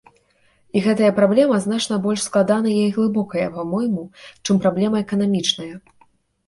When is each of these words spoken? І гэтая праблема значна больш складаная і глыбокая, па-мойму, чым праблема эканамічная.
І 0.77 0.81
гэтая 0.85 1.11
праблема 1.19 1.59
значна 1.67 1.99
больш 2.07 2.25
складаная 2.31 2.73
і 2.79 2.89
глыбокая, 2.99 3.47
па-мойму, 3.59 4.03
чым 4.45 4.55
праблема 4.67 4.97
эканамічная. 5.09 5.73